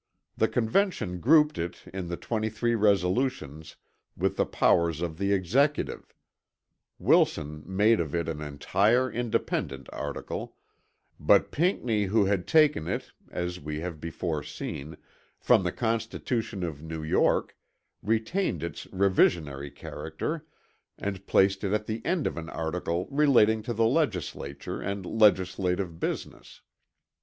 [0.35, 3.75] The Convention grouped it in the 23 resolutions
[4.17, 6.15] with the powers of the Executive;
[6.97, 10.57] Wilson made of it an entire, independent article,
[11.19, 14.97] but Pinckney who had taken it, as we have before seen,
[15.39, 17.55] from the constitution of New York,
[18.01, 20.47] retained its revisionary character
[20.97, 25.99] and placed it at the end of an article relating to the legislature and legislative
[25.99, 26.61] business.